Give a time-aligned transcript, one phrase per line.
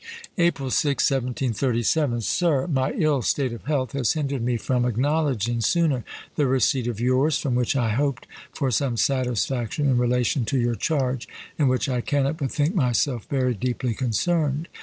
[0.01, 0.07] SIR,
[0.43, 2.73] April 6, 1737.
[2.73, 6.03] My ill state of health has hindered me from acknowledging sooner
[6.35, 10.73] the receipt of yours, from which I hoped for some satisfaction in relation to your
[10.73, 11.27] charge,
[11.59, 14.67] in which I cannot but think myself very deeply concerned.